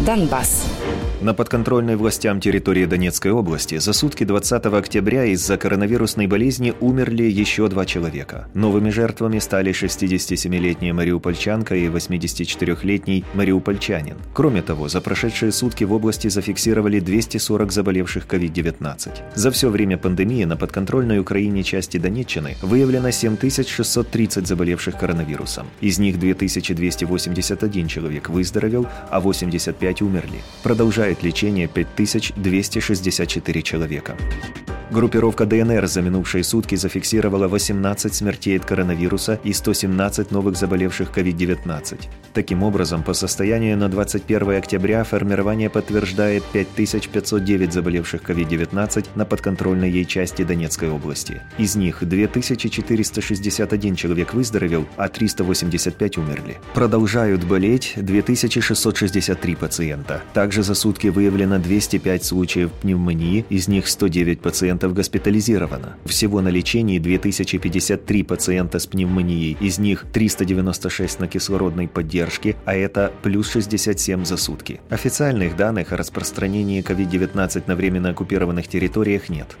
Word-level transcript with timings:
Донбасс. 0.00 0.66
На 1.24 1.32
подконтрольной 1.32 1.96
властям 1.96 2.38
территории 2.38 2.84
Донецкой 2.84 3.32
области 3.32 3.78
за 3.78 3.94
сутки 3.94 4.24
20 4.24 4.66
октября 4.66 5.24
из-за 5.24 5.56
коронавирусной 5.56 6.26
болезни 6.26 6.74
умерли 6.80 7.22
еще 7.22 7.66
два 7.68 7.86
человека. 7.86 8.48
Новыми 8.52 8.90
жертвами 8.90 9.38
стали 9.38 9.72
67-летняя 9.72 10.92
мариупольчанка 10.92 11.76
и 11.76 11.86
84-летний 11.86 13.24
мариупольчанин. 13.32 14.16
Кроме 14.34 14.60
того, 14.60 14.88
за 14.88 15.00
прошедшие 15.00 15.50
сутки 15.50 15.84
в 15.84 15.94
области 15.94 16.28
зафиксировали 16.28 17.00
240 17.00 17.72
заболевших 17.72 18.26
COVID-19. 18.26 19.12
За 19.34 19.50
все 19.50 19.70
время 19.70 19.96
пандемии 19.96 20.44
на 20.44 20.58
подконтрольной 20.58 21.20
Украине 21.20 21.62
части 21.62 21.96
Донеччины 21.96 22.56
выявлено 22.60 23.10
7630 23.10 24.46
заболевших 24.46 24.98
коронавирусом. 24.98 25.68
Из 25.80 25.98
них 25.98 26.18
2281 26.18 27.88
человек 27.88 28.28
выздоровел, 28.28 28.86
а 29.08 29.20
85 29.20 29.83
умерли. 30.02 30.42
Продолжает 30.62 30.94
продолжает 30.94 31.22
лечение 31.22 31.68
5264 31.68 33.62
человека. 33.62 34.16
Группировка 34.90 35.46
ДНР 35.46 35.86
за 35.86 36.02
минувшие 36.02 36.44
сутки 36.44 36.74
зафиксировала 36.74 37.48
18 37.48 38.14
смертей 38.14 38.58
от 38.58 38.66
коронавируса 38.66 39.40
и 39.42 39.52
117 39.52 40.30
новых 40.30 40.56
заболевших 40.56 41.10
COVID-19. 41.10 41.98
Таким 42.34 42.62
образом, 42.62 43.02
по 43.02 43.14
состоянию 43.14 43.78
на 43.78 43.88
21 43.88 44.58
октября 44.58 45.04
формирование 45.04 45.70
подтверждает 45.70 46.42
5509 46.52 47.72
заболевших 47.72 48.22
COVID-19 48.22 49.06
на 49.14 49.24
подконтрольной 49.24 49.90
ей 49.90 50.04
части 50.04 50.44
Донецкой 50.44 50.90
области. 50.90 51.40
Из 51.56 51.76
них 51.76 52.06
2461 52.06 53.96
человек 53.96 54.34
выздоровел, 54.34 54.86
а 54.96 55.08
385 55.08 56.18
умерли. 56.18 56.58
Продолжают 56.74 57.44
болеть 57.44 57.94
2663 57.96 59.54
пациента. 59.54 60.22
Также 60.34 60.62
за 60.62 60.74
сутки 60.74 61.06
выявлено 61.06 61.58
205 61.58 62.24
случаев 62.24 62.70
пневмонии, 62.72 63.46
из 63.48 63.66
них 63.66 63.88
109 63.88 64.40
пациентов 64.40 64.73
пациентов 64.74 64.94
госпитализировано. 64.94 65.96
Всего 66.04 66.40
на 66.40 66.48
лечении 66.48 66.98
2053 66.98 68.22
пациента 68.24 68.78
с 68.78 68.86
пневмонией, 68.86 69.56
из 69.60 69.78
них 69.78 70.04
396 70.12 71.20
на 71.20 71.28
кислородной 71.28 71.86
поддержке, 71.86 72.56
а 72.64 72.74
это 72.74 73.12
плюс 73.22 73.50
67 73.50 74.24
за 74.24 74.36
сутки. 74.36 74.80
Официальных 74.90 75.56
данных 75.56 75.92
о 75.92 75.96
распространении 75.96 76.82
COVID-19 76.82 77.64
на 77.66 77.76
временно 77.76 78.10
оккупированных 78.10 78.66
территориях 78.66 79.28
нет. 79.28 79.56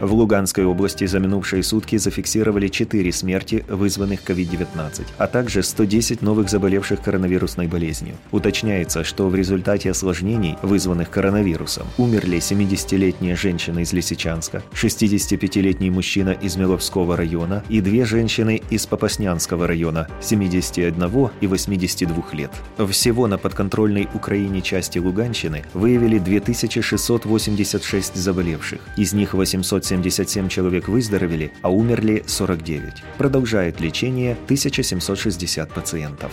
В 0.00 0.12
Луганской 0.12 0.64
области 0.66 1.06
за 1.06 1.18
минувшие 1.20 1.62
сутки 1.62 1.96
зафиксировали 1.96 2.68
4 2.68 3.10
смерти, 3.12 3.64
вызванных 3.66 4.20
COVID-19, 4.26 5.06
а 5.16 5.26
также 5.26 5.62
110 5.62 6.20
новых 6.20 6.50
заболевших 6.50 7.00
коронавирусной 7.00 7.66
болезнью. 7.66 8.16
Уточняется, 8.30 9.04
что 9.04 9.28
в 9.28 9.34
результате 9.34 9.90
осложнений, 9.90 10.58
вызванных 10.60 11.08
коронавирусом, 11.08 11.86
умерли 11.96 12.36
70-летняя 12.38 13.36
женщина 13.36 13.78
из 13.78 13.94
Лисичанска, 13.94 14.62
65-летний 14.74 15.90
мужчина 15.90 16.30
из 16.30 16.56
Миловского 16.56 17.16
района 17.16 17.64
и 17.70 17.80
две 17.80 18.04
женщины 18.04 18.60
из 18.68 18.84
Попаснянского 18.86 19.66
района 19.66 20.08
71 20.20 21.30
и 21.40 21.46
82 21.46 22.24
лет. 22.32 22.50
Всего 22.90 23.26
на 23.28 23.38
подконтрольной 23.38 24.08
Украине 24.12 24.60
части 24.60 24.98
Луганщины 24.98 25.64
выявили 25.72 26.18
2686 26.18 28.14
заболевших, 28.14 28.80
из 28.98 29.14
них 29.14 29.32
800 29.32 29.85
577 29.86 30.48
человек 30.48 30.88
выздоровели, 30.88 31.52
а 31.62 31.70
умерли 31.70 32.24
49. 32.26 33.04
Продолжает 33.18 33.80
лечение 33.80 34.32
1760 34.32 35.72
пациентов. 35.72 36.32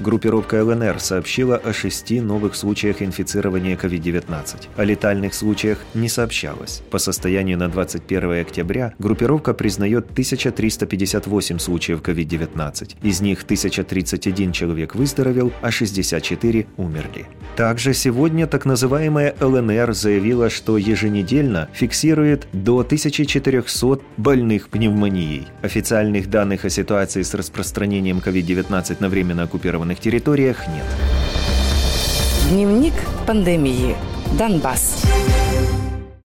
Группировка 0.00 0.62
ЛНР 0.62 1.00
сообщила 1.00 1.56
о 1.56 1.72
шести 1.72 2.20
новых 2.20 2.54
случаях 2.54 3.02
инфицирования 3.02 3.76
COVID-19. 3.76 4.68
О 4.76 4.84
летальных 4.84 5.34
случаях 5.34 5.78
не 5.92 6.08
сообщалось. 6.08 6.82
По 6.90 6.98
состоянию 6.98 7.58
на 7.58 7.68
21 7.68 8.40
октября 8.40 8.94
группировка 9.00 9.54
признает 9.54 10.04
1358 10.12 11.58
случаев 11.58 12.00
COVID-19. 12.00 12.94
Из 13.02 13.20
них 13.20 13.42
1031 13.42 14.52
человек 14.52 14.94
выздоровел, 14.94 15.52
а 15.62 15.72
64 15.72 16.66
умерли. 16.76 17.26
Также 17.56 17.92
сегодня 17.92 18.46
так 18.46 18.66
называемая 18.66 19.34
ЛНР 19.40 19.94
заявила, 19.94 20.48
что 20.48 20.78
еженедельно 20.78 21.68
фиксирует 21.72 22.46
до 22.52 22.78
1400 22.80 24.00
больных 24.16 24.68
пневмонией. 24.68 25.48
Официальных 25.62 26.30
данных 26.30 26.64
о 26.64 26.70
ситуации 26.70 27.22
с 27.22 27.34
распространением 27.34 28.18
COVID-19 28.18 28.96
на 29.00 29.08
временно 29.08 29.42
оккупированных 29.42 29.87
оккупированных 29.88 30.00
территориях 30.00 30.66
нет. 30.68 30.84
Дневник 32.50 32.94
пандемии. 33.26 33.96
Донбасс. 34.38 35.02